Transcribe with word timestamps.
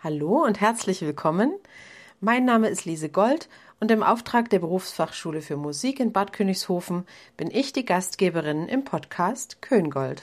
Hallo 0.00 0.44
und 0.44 0.60
herzlich 0.60 1.00
willkommen. 1.00 1.52
Mein 2.20 2.44
Name 2.44 2.68
ist 2.68 2.84
Lise 2.84 3.08
Gold 3.08 3.48
und 3.80 3.90
im 3.90 4.04
Auftrag 4.04 4.48
der 4.48 4.60
Berufsfachschule 4.60 5.40
für 5.40 5.56
Musik 5.56 5.98
in 5.98 6.12
Bad 6.12 6.32
Königshofen 6.32 7.04
bin 7.36 7.50
ich 7.50 7.72
die 7.72 7.84
Gastgeberin 7.84 8.68
im 8.68 8.84
Podcast 8.84 9.60
Köngold. 9.60 10.22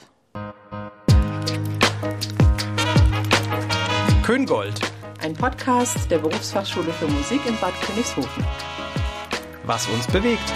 Köngold. 4.24 4.80
Ein 5.22 5.34
Podcast 5.34 6.10
der 6.10 6.20
Berufsfachschule 6.20 6.90
für 6.92 7.08
Musik 7.08 7.42
in 7.46 7.60
Bad 7.60 7.74
Königshofen. 7.82 8.46
Was 9.66 9.86
uns 9.88 10.06
bewegt. 10.06 10.54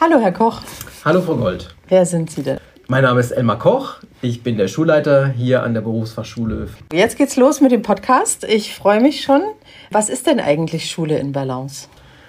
Hallo, 0.00 0.20
Herr 0.20 0.32
Koch. 0.32 0.62
Hallo, 1.04 1.20
Frau 1.20 1.36
Gold. 1.36 1.68
Wer 1.88 2.06
sind 2.06 2.30
Sie 2.30 2.42
denn? 2.42 2.56
Mein 2.88 3.02
Name 3.02 3.20
ist 3.20 3.30
Elmar 3.30 3.58
Koch. 3.58 3.96
Ich 4.22 4.42
bin 4.42 4.56
der 4.56 4.68
Schulleiter 4.68 5.28
hier 5.28 5.62
an 5.62 5.74
der 5.74 5.82
Berufsfachschule. 5.82 6.68
Jetzt 6.94 7.18
geht's 7.18 7.36
los 7.36 7.60
mit 7.60 7.72
dem 7.72 7.82
Podcast. 7.82 8.42
Ich 8.44 8.74
freue 8.74 9.02
mich 9.02 9.20
schon. 9.20 9.42
Was 9.90 10.08
ist 10.08 10.26
denn 10.26 10.40
eigentlich 10.40 10.90
Schule 10.90 11.18
in 11.18 11.32
Balance? 11.32 11.88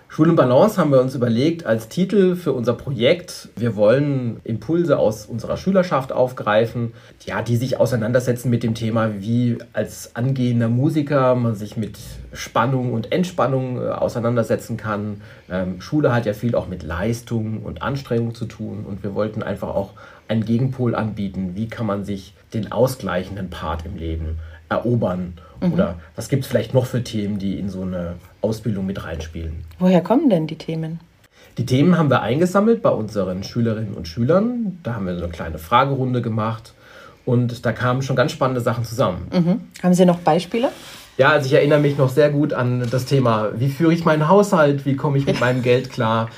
Schule 0.10 0.32
in 0.32 0.36
Balance 0.36 0.78
haben 0.78 0.92
wir 0.92 1.00
uns 1.00 1.16
überlegt 1.16 1.66
als 1.66 1.88
Titel 1.88 2.36
für 2.36 2.52
unser 2.52 2.74
Projekt. 2.74 3.48
Wir 3.56 3.78
wollen 3.78 4.42
Impulse 4.44 5.00
aus 5.00 5.26
unserer 5.26 5.56
Schülerschaft 5.56 6.12
aufgreifen, 6.12 6.94
ja, 7.26 7.42
die 7.42 7.56
sich 7.56 7.80
auseinandersetzen 7.80 8.50
mit 8.50 8.64
dem 8.64 8.76
Thema, 8.76 9.22
wie 9.22 9.58
als 9.72 10.18
angehender 10.18 10.68
Musiker 10.68 11.34
man 11.36 11.56
sich 11.56 11.78
mit 11.78 11.98
Spannung 12.36 12.94
und 12.94 13.12
Entspannung 13.12 13.82
äh, 13.82 13.90
auseinandersetzen 13.90 14.78
kann. 14.78 15.22
Ähm, 15.50 15.82
Schule 15.82 16.14
hat 16.14 16.26
ja 16.26 16.34
viel 16.34 16.56
auch 16.56 16.68
mit 16.68 16.84
Leistung 16.84 17.64
und 17.64 17.82
Anstrengung 17.82 18.36
zu 18.36 18.46
tun 18.46 18.86
und 18.88 19.04
wir 19.04 19.16
wollten 19.16 19.44
einfach 19.44 19.70
auch 19.70 19.94
einen 20.28 20.46
Gegenpol 20.46 20.96
anbieten. 20.96 21.52
Wie 21.56 21.68
kann 21.68 21.86
man 21.86 22.04
sich 22.04 22.34
den 22.54 22.72
ausgleichenden 22.72 23.50
Part 23.50 23.86
im 23.86 23.96
Leben 23.96 24.40
erobern? 24.70 25.34
Mhm. 25.62 25.74
Oder 25.74 25.96
was 26.16 26.30
gibt 26.30 26.44
es 26.44 26.50
vielleicht 26.50 26.74
noch 26.74 26.86
für 26.86 27.04
Themen, 27.04 27.40
die 27.40 27.58
in 27.60 27.70
so 27.70 27.82
eine 27.82 28.16
Ausbildung 28.42 28.86
mit 28.86 29.04
reinspielen? 29.04 29.64
Woher 29.80 30.02
kommen 30.02 30.30
denn 30.30 30.48
die 30.48 30.58
Themen? 30.58 31.00
Die 31.58 31.66
Themen 31.66 31.98
haben 31.98 32.10
wir 32.10 32.22
eingesammelt 32.22 32.82
bei 32.82 32.90
unseren 32.90 33.44
Schülerinnen 33.44 33.94
und 33.94 34.08
Schülern. 34.08 34.80
Da 34.84 34.96
haben 34.96 35.06
wir 35.06 35.16
so 35.16 35.24
eine 35.24 35.32
kleine 35.32 35.58
Fragerunde 35.58 36.22
gemacht 36.22 36.74
und 37.24 37.66
da 37.66 37.72
kamen 37.72 38.02
schon 38.02 38.16
ganz 38.16 38.32
spannende 38.32 38.62
Sachen 38.62 38.84
zusammen. 38.84 39.28
Mhm. 39.32 39.62
Haben 39.82 39.94
Sie 39.94 40.06
noch 40.06 40.20
Beispiele? 40.20 40.70
Ja, 41.18 41.30
also 41.30 41.48
ich 41.48 41.54
erinnere 41.54 41.80
mich 41.80 41.98
noch 41.98 42.10
sehr 42.10 42.30
gut 42.30 42.54
an 42.54 42.88
das 42.92 43.06
Thema, 43.06 43.52
wie 43.56 43.70
führe 43.70 43.94
ich 43.94 44.04
meinen 44.04 44.28
Haushalt, 44.28 44.86
wie 44.86 44.96
komme 44.96 45.18
ich 45.18 45.26
mit 45.26 45.40
meinem 45.40 45.62
Geld 45.64 45.92
klar, 45.92 46.30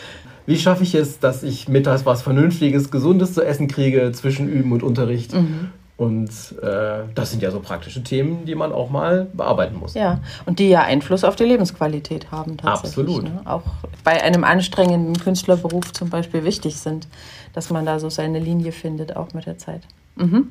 wie 0.46 0.58
schaffe 0.58 0.84
ich 0.84 0.96
es, 0.96 1.20
dass 1.20 1.44
ich 1.44 1.68
mittags 1.68 2.06
was 2.06 2.22
Vernünftiges, 2.22 2.90
Gesundes 2.92 3.34
zu 3.34 3.44
essen 3.44 3.68
kriege 3.68 4.12
zwischen 4.14 4.48
Üben 4.48 4.72
und 4.72 4.84
Unterricht. 4.84 5.34
Mhm. 5.34 5.72
Und 5.98 6.30
äh, 6.62 7.06
das 7.16 7.32
sind 7.32 7.42
ja 7.42 7.50
so 7.50 7.60
praktische 7.60 8.04
Themen, 8.04 8.46
die 8.46 8.54
man 8.54 8.72
auch 8.72 8.92
mal 8.92 9.28
bearbeiten 9.34 9.78
muss. 9.78 9.96
Ja, 9.96 10.20
und 10.46 10.60
die 10.60 10.70
ja 10.70 10.84
Einfluss 10.84 11.24
auf 11.24 11.36
die 11.36 11.44
Lebensqualität 11.44 12.30
haben 12.30 12.56
tatsächlich. 12.56 13.08
Absolut. 13.08 13.24
Ne? 13.24 13.42
Auch 13.46 13.64
bei 14.04 14.24
einem 14.24 14.44
anstrengenden 14.44 15.18
Künstlerberuf 15.18 15.92
zum 15.94 16.12
Beispiel 16.12 16.44
wichtig 16.44 16.78
sind, 16.78 17.08
dass 17.54 17.72
man 17.72 17.88
da 17.88 18.00
so 18.00 18.10
seine 18.12 18.38
Linie 18.38 18.74
findet, 18.74 19.16
auch 19.16 19.34
mit 19.34 19.48
der 19.48 19.58
Zeit. 19.58 19.82
Mhm. 20.16 20.50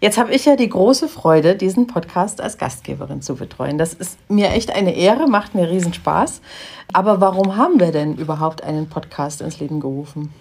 Jetzt 0.00 0.18
habe 0.18 0.32
ich 0.32 0.44
ja 0.44 0.56
die 0.56 0.68
große 0.68 1.08
Freude, 1.08 1.56
diesen 1.56 1.86
Podcast 1.86 2.40
als 2.42 2.58
Gastgeberin 2.58 3.22
zu 3.22 3.36
betreuen. 3.36 3.78
Das 3.78 3.94
ist 3.94 4.18
mir 4.28 4.50
echt 4.50 4.74
eine 4.74 4.94
Ehre, 4.94 5.26
macht 5.26 5.54
mir 5.54 5.70
riesen 5.70 5.94
Spaß. 5.94 6.42
Aber 6.92 7.20
warum 7.20 7.56
haben 7.56 7.80
wir 7.80 7.92
denn 7.92 8.14
überhaupt 8.16 8.62
einen 8.62 8.88
Podcast 8.88 9.40
ins 9.40 9.58
Leben 9.58 9.80
gerufen? 9.80 10.32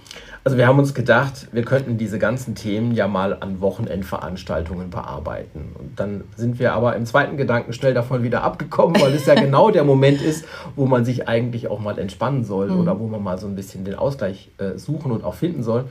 Also 0.45 0.57
wir 0.59 0.67
haben 0.67 0.77
uns 0.77 0.93
gedacht, 0.93 1.47
wir 1.53 1.63
könnten 1.63 1.97
diese 1.97 2.19
ganzen 2.19 2.53
Themen 2.53 2.91
ja 2.91 3.07
mal 3.07 3.35
an 3.39 3.61
Wochenendveranstaltungen 3.61 4.91
bearbeiten. 4.91 5.71
Und 5.79 5.99
dann 5.99 6.23
sind 6.35 6.59
wir 6.59 6.73
aber 6.73 6.95
im 6.95 7.07
zweiten 7.07 7.35
Gedanken 7.35 7.73
schnell 7.73 7.95
davon 7.95 8.21
wieder 8.21 8.43
abgekommen, 8.43 9.01
weil 9.01 9.11
es 9.15 9.25
ja 9.25 9.33
genau 9.41 9.71
der 9.71 9.83
Moment 9.83 10.21
ist, 10.21 10.45
wo 10.75 10.85
man 10.85 11.03
sich 11.03 11.27
eigentlich 11.27 11.67
auch 11.67 11.79
mal 11.79 11.97
entspannen 11.97 12.43
soll 12.43 12.69
mhm. 12.69 12.79
oder 12.79 12.99
wo 12.99 13.07
man 13.07 13.23
mal 13.23 13.39
so 13.39 13.47
ein 13.47 13.55
bisschen 13.55 13.85
den 13.85 13.95
Ausgleich 13.95 14.51
äh, 14.59 14.77
suchen 14.77 15.11
und 15.11 15.23
auch 15.23 15.33
finden 15.33 15.63
soll. 15.63 15.85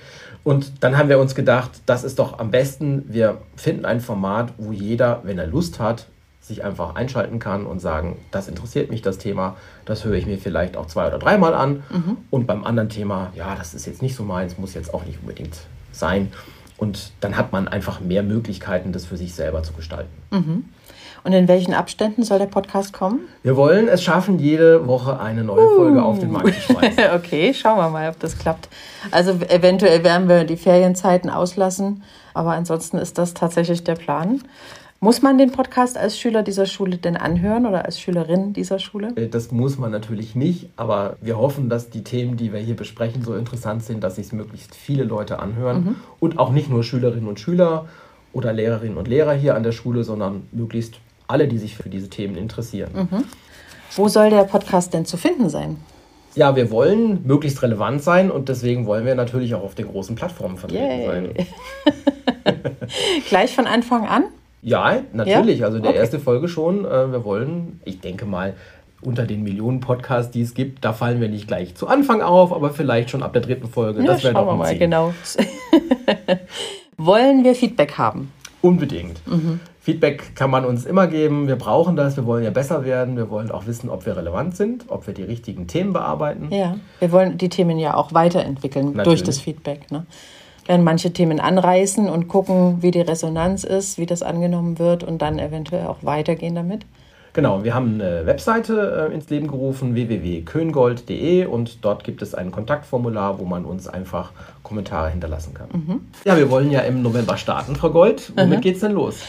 Und 0.44 0.84
dann 0.84 0.97
haben 0.97 1.09
wir 1.09 1.19
uns 1.19 1.34
gedacht, 1.34 1.71
das 1.87 2.05
ist 2.05 2.21
doch 2.21 2.39
am 2.39 2.53
besten, 2.53 3.06
wir 3.09 3.39
finden 3.56 3.84
ein 3.84 4.00
Format, 4.00 4.53
wo 4.59 4.72
jeder, 4.72 5.20
wenn 5.25 5.38
er 5.38 5.47
Lust 5.47 5.81
hat, 5.81 6.06
sich 6.41 6.62
einfach 6.62 6.94
einschalten 6.94 7.38
kann 7.38 7.65
und 7.65 7.81
sagen, 7.81 8.19
das 8.31 8.48
interessiert 8.48 8.91
mich, 8.91 9.00
das 9.00 9.16
Thema, 9.16 9.56
das 9.87 10.04
höre 10.04 10.15
ich 10.15 10.26
mir 10.26 10.37
vielleicht 10.37 10.76
auch 10.76 10.87
zwei 10.87 11.06
oder 11.06 11.19
dreimal 11.19 11.54
an. 11.54 11.82
Mhm. 11.91 12.16
Und 12.31 12.47
beim 12.47 12.65
anderen 12.65 12.91
Thema, 12.91 13.32
ja, 13.34 13.54
das 13.54 13.72
ist 13.72 13.87
jetzt 13.87 14.03
nicht 14.03 14.15
so 14.15 14.25
meins, 14.25 14.59
muss 14.59 14.75
jetzt 14.75 14.92
auch 14.92 15.06
nicht 15.06 15.20
unbedingt 15.20 15.56
sein. 15.92 16.31
Und 16.76 17.12
dann 17.20 17.37
hat 17.37 17.53
man 17.53 17.66
einfach 17.66 18.00
mehr 18.00 18.22
Möglichkeiten, 18.22 18.92
das 18.92 19.06
für 19.06 19.16
sich 19.16 19.34
selber 19.34 19.62
zu 19.62 19.72
gestalten. 19.72 20.10
Mhm. 20.31 20.65
Und 21.23 21.33
in 21.33 21.49
welchen 21.49 21.75
Abständen 21.75 22.23
soll 22.23 22.39
der 22.39 22.47
Podcast 22.47 22.93
kommen? 22.93 23.21
Wir 23.43 23.57
wollen 23.57 23.89
es 23.89 24.03
schaffen, 24.03 24.39
jede 24.39 24.87
Woche 24.87 25.21
eine 25.21 25.45
neue 25.45 25.65
uh. 25.65 25.77
Folge 25.77 26.03
auf 26.03 26.19
den 26.19 26.33
Markt 26.33 26.55
zu 26.55 26.73
schmeißen. 26.73 27.05
okay, 27.15 27.55
schauen 27.55 27.79
wir 27.79 27.89
mal, 27.89 28.09
ob 28.09 28.19
das 28.19 28.39
klappt. 28.39 28.69
Also 29.11 29.33
eventuell 29.49 30.03
werden 30.03 30.29
wir 30.29 30.45
die 30.45 30.57
Ferienzeiten 30.57 31.31
auslassen, 31.31 32.03
aber 32.35 32.53
ansonsten 32.53 32.99
ist 32.99 33.19
das 33.19 33.35
tatsächlich 33.35 33.85
der 33.85 33.95
Plan. 33.95 34.43
Muss 35.05 35.21
man 35.21 35.37
den 35.37 35.53
Podcast 35.53 35.99
als 35.99 36.19
Schüler 36.19 36.43
dieser 36.43 36.65
Schule 36.65 36.97
denn 36.97 37.19
anhören 37.19 37.67
oder 37.67 37.85
als 37.85 38.01
Schülerin 38.01 38.55
dieser 38.55 38.79
Schule? 38.79 39.13
Äh, 39.17 39.29
das 39.29 39.53
muss 39.53 39.77
man 39.77 39.91
natürlich 39.91 40.35
nicht, 40.35 40.71
aber 40.77 41.19
wir 41.21 41.37
hoffen, 41.37 41.69
dass 41.69 41.91
die 41.91 42.03
Themen, 42.03 42.39
die 42.39 42.55
wir 42.55 42.61
hier 42.61 42.75
besprechen, 42.75 43.23
so 43.23 43.35
interessant 43.35 43.83
sind, 43.85 44.03
dass 44.03 44.17
sich 44.17 44.33
möglichst 44.33 44.75
viele 44.75 45.05
Leute 45.05 45.41
anhören 45.41 45.85
mhm. 45.85 45.97
und 46.21 46.39
auch 46.39 46.53
nicht 46.53 46.71
nur 46.71 46.83
Schülerinnen 46.83 47.29
und 47.29 47.39
Schüler 47.39 47.85
oder 48.33 48.55
Lehrerinnen 48.55 48.97
und 48.97 49.07
Lehrer 49.07 49.35
hier 49.35 49.57
an 49.57 49.63
der 49.63 49.73
Schule, 49.73 50.05
sondern 50.05 50.45
möglichst 50.53 50.95
alle, 51.27 51.49
die 51.49 51.59
sich 51.59 51.77
für 51.77 51.89
diese 51.89 52.09
Themen 52.09 52.37
interessieren. 52.37 53.09
Mhm. 53.11 53.25
Wo 53.97 54.09
soll 54.09 54.31
der 54.31 54.45
Podcast 54.45 54.93
denn 54.93 55.05
zu 55.05 55.17
finden 55.17 55.49
sein? 55.49 55.77
Ja, 56.35 56.57
wir 56.57 56.71
wollen 56.71 57.21
möglichst 57.25 57.62
relevant 57.62 58.03
sein 58.03 58.31
und 58.31 58.49
deswegen 58.49 58.87
wollen 58.87 59.07
wir 59.07 59.15
natürlich 59.15 59.55
auch 59.55 59.63
auf 59.63 59.77
den 59.77 59.87
großen 59.87 60.17
Plattformen 60.17 60.57
vertreten 60.57 60.84
Yay. 60.84 61.07
sein. 61.07 61.34
Gleich 63.29 63.55
von 63.55 63.67
Anfang 63.67 64.07
an? 64.07 64.25
Ja, 64.61 65.03
natürlich. 65.13 65.61
Ja? 65.61 65.67
Also 65.67 65.79
der 65.79 65.91
okay. 65.91 65.99
erste 65.99 66.19
Folge 66.19 66.49
schon. 66.49 66.84
Äh, 66.84 67.13
wir 67.13 67.25
wollen, 67.25 67.81
ich 67.84 68.01
denke 68.01 68.25
mal, 68.25 68.55
unter 69.03 69.27
den 69.27 69.43
Millionen 69.43 69.81
Podcasts, 69.81 70.33
die 70.33 70.41
es 70.41 70.55
gibt, 70.55 70.84
da 70.84 70.93
fallen 70.93 71.21
wir 71.21 71.29
nicht 71.29 71.47
gleich 71.47 71.75
zu 71.75 71.87
Anfang 71.87 72.23
auf, 72.23 72.53
aber 72.53 72.71
vielleicht 72.71 73.11
schon 73.11 73.23
ab 73.23 73.33
der 73.33 73.43
dritten 73.43 73.69
Folge. 73.69 74.01
Ja, 74.01 74.07
das 74.07 74.25
wäre 74.25 74.34
doch 74.34 74.57
mal 74.57 74.77
genau. 74.77 75.13
wollen 76.97 77.45
wir 77.45 77.55
Feedback 77.55 77.99
haben? 77.99 78.33
Unbedingt. 78.65 79.27
Mhm. 79.27 79.61
Feedback 79.79 80.35
kann 80.35 80.51
man 80.51 80.65
uns 80.65 80.87
immer 80.87 81.07
geben. 81.07 81.49
Wir 81.49 81.57
brauchen 81.57 81.97
das. 81.97 82.17
Wir 82.17 82.25
wollen 82.25 82.43
ja 82.43 82.51
besser 82.51 82.85
werden. 82.87 83.17
Wir 83.17 83.29
wollen 83.29 83.51
auch 83.51 83.67
wissen, 83.67 83.91
ob 83.91 84.07
wir 84.07 84.17
relevant 84.17 84.57
sind, 84.57 84.87
ob 84.89 85.07
wir 85.07 85.13
die 85.13 85.23
richtigen 85.23 85.67
Themen 85.67 85.93
bearbeiten. 85.93 86.49
Ja, 86.51 86.79
wir 86.99 87.13
wollen 87.13 87.37
die 87.37 87.51
Themen 87.51 87.79
ja 87.79 87.95
auch 87.95 88.15
weiterentwickeln 88.15 88.93
Natürlich. 88.95 89.05
durch 89.05 89.23
das 89.23 89.39
Feedback. 89.39 89.91
Ne? 89.91 90.07
werden 90.67 90.83
manche 90.83 91.13
Themen 91.13 91.41
anreißen 91.41 92.09
und 92.09 92.29
gucken, 92.29 92.79
wie 92.81 92.91
die 92.91 93.03
Resonanz 93.03 93.65
ist, 93.65 93.99
wie 93.99 94.07
das 94.07 94.23
angenommen 94.23 94.79
wird 94.79 95.05
und 95.05 95.21
dann 95.21 95.39
eventuell 95.39 95.87
auch 95.87 95.99
weitergehen 96.03 96.55
damit. 96.55 96.87
Genau, 97.34 97.65
wir 97.65 97.75
haben 97.75 98.00
eine 98.00 98.27
Webseite 98.27 99.09
äh, 99.11 99.15
ins 99.15 99.28
Leben 99.28 99.49
gerufen, 99.49 99.97
www.köngold.de 99.97 101.47
und 101.47 101.84
dort 101.84 102.05
gibt 102.05 102.22
es 102.22 102.33
ein 102.33 102.53
Kontaktformular, 102.53 103.41
wo 103.41 103.45
man 103.45 103.65
uns 103.65 103.89
einfach 103.89 104.31
Kommentare 104.62 105.11
hinterlassen 105.11 105.53
kann. 105.53 105.69
Mhm. 105.72 106.00
Ja, 106.25 106.37
wir 106.37 106.49
wollen 106.49 106.71
ja 106.71 106.81
im 106.81 107.03
November 107.03 107.37
starten, 107.37 107.75
Frau 107.75 107.91
Gold. 107.91 108.33
Womit 108.37 108.59
mhm. 108.59 108.62
geht's 108.62 108.81
denn 108.81 108.93
los? 108.93 109.21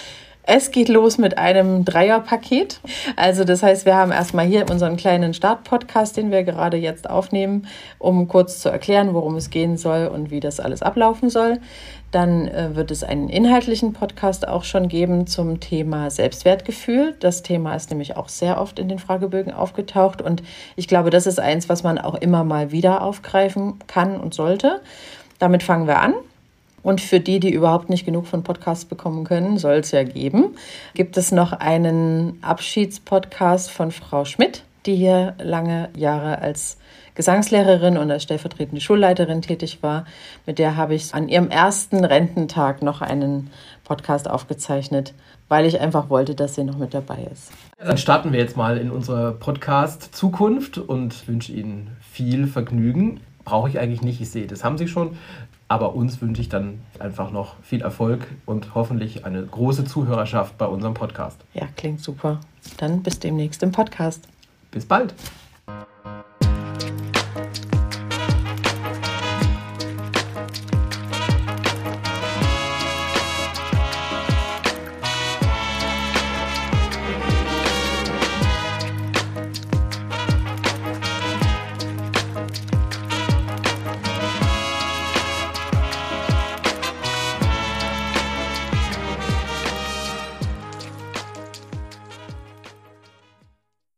Es 0.48 0.70
geht 0.70 0.90
los 0.90 1.18
mit 1.18 1.40
einem 1.40 1.86
Dreierpaket. 1.86 2.80
Also 3.16 3.46
das 3.46 3.64
heißt, 3.64 3.88
wir 3.88 3.96
haben 3.96 4.12
erstmal 4.12 4.46
hier 4.46 4.70
unseren 4.70 4.96
kleinen 4.96 5.34
Start-Podcast, 5.34 6.18
den 6.18 6.30
wir 6.30 6.44
gerade 6.44 6.78
jetzt 6.78 7.10
aufnehmen, 7.10 7.68
um 7.98 8.28
kurz 8.28 8.60
zu 8.60 8.70
erklären, 8.70 9.16
worum 9.16 9.38
es 9.38 9.50
gehen 9.50 9.76
soll 9.76 10.06
und 10.06 10.30
wie 10.30 10.40
das 10.40 10.60
alles 10.60 10.84
ablaufen 10.84 11.32
soll. 11.32 11.60
Dann 12.12 12.48
äh, 12.48 12.76
wird 12.76 12.92
es 12.92 13.04
einen 13.04 13.28
inhaltlichen 13.28 13.94
Podcast 13.94 14.48
auch 14.48 14.64
schon 14.64 14.88
geben 14.88 15.26
zum 15.26 15.60
Thema 15.60 16.12
Selbstwertgefühl. 16.12 17.16
Das 17.20 17.42
Thema 17.42 17.76
ist 17.76 17.90
nämlich 17.90 18.16
auch 18.16 18.30
sehr 18.30 18.62
oft 18.62 18.78
in 18.78 18.88
den 18.88 19.00
Fragebögen 19.00 19.52
aufgetaucht 19.52 20.22
und 20.22 20.44
ich 20.76 20.88
glaube, 20.88 21.10
das 21.10 21.26
ist 21.26 21.40
eins, 21.40 21.70
was 21.70 21.82
man 21.82 21.98
auch 21.98 22.16
immer 22.16 22.44
mal 22.44 22.72
wieder 22.72 23.02
aufgreifen 23.02 23.80
kann 23.88 24.20
und 24.20 24.36
sollte. 24.36 24.82
Damit 25.40 25.64
fangen 25.64 25.88
wir 25.88 26.00
an. 26.00 26.14
Und 26.86 27.02
für 27.02 27.20
die, 27.20 27.40
die 27.40 27.52
überhaupt 27.52 27.90
nicht 27.90 28.06
genug 28.06 28.28
von 28.28 28.44
Podcasts 28.44 28.86
bekommen 28.86 29.24
können, 29.24 29.58
soll 29.58 29.78
es 29.78 29.90
ja 29.90 30.04
geben, 30.04 30.56
gibt 30.94 31.18
es 31.18 31.32
noch 31.32 31.52
einen 31.52 32.38
Abschiedspodcast 32.44 33.72
von 33.72 33.90
Frau 33.90 34.24
Schmidt, 34.24 34.62
die 34.86 34.96
hier 34.96 35.34
lange 35.42 35.90
Jahre 35.98 36.38
als 36.44 36.78
Gesangslehrerin 37.16 37.98
und 37.98 38.12
als 38.12 38.22
stellvertretende 38.22 38.82
Schulleiterin 38.82 39.42
tätig 39.42 39.80
war. 39.82 40.06
Mit 40.46 40.60
der 40.60 40.76
habe 40.76 40.94
ich 40.94 41.12
an 41.16 41.28
ihrem 41.28 41.50
ersten 41.50 42.06
Rententag 42.06 42.84
noch 42.84 43.02
einen 43.02 43.50
Podcast 43.84 44.30
aufgezeichnet, 44.30 45.16
weil 45.48 45.66
ich 45.66 45.80
einfach 45.80 46.12
wollte, 46.12 46.36
dass 46.36 46.54
sie 46.54 46.64
noch 46.64 46.78
mit 46.78 46.94
dabei 46.94 47.28
ist. 47.32 47.52
Dann 47.80 47.98
starten 47.98 48.32
wir 48.32 48.40
jetzt 48.40 48.58
mal 48.58 48.78
in 48.78 48.92
unsere 48.92 49.32
Podcast 49.32 50.14
Zukunft 50.16 50.78
und 50.78 51.28
wünsche 51.28 51.52
Ihnen 51.52 51.98
viel 52.00 52.46
Vergnügen. 52.46 53.22
Brauche 53.44 53.70
ich 53.70 53.80
eigentlich 53.80 54.04
nicht, 54.04 54.22
ich 54.22 54.30
sehe, 54.30 54.46
das 54.46 54.64
haben 54.64 54.78
Sie 54.78 54.88
schon. 54.88 55.18
Aber 55.68 55.96
uns 55.96 56.22
wünsche 56.22 56.42
ich 56.42 56.50
dann 56.50 56.82
einfach 57.00 57.32
noch 57.32 57.56
viel 57.64 57.82
Erfolg 57.82 58.28
und 58.46 58.76
hoffentlich 58.76 59.26
eine 59.26 59.44
große 59.44 59.86
Zuhörerschaft 59.86 60.58
bei 60.58 60.68
unserem 60.68 60.94
Podcast. 60.94 61.42
Ja, 61.54 61.68
klingt 61.76 62.02
super. 62.02 62.40
Dann 62.78 63.02
bis 63.02 63.20
demnächst 63.20 63.64
im 63.64 63.72
Podcast. 63.72 64.28
Bis 64.70 64.86
bald. 64.86 65.16